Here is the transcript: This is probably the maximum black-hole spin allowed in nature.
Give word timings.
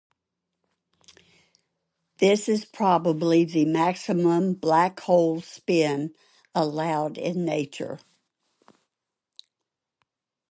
This 2.17 2.49
is 2.49 2.65
probably 2.65 3.43
the 3.43 3.65
maximum 3.65 4.55
black-hole 4.55 5.41
spin 5.41 6.15
allowed 6.55 7.19
in 7.19 7.45
nature. 7.45 7.99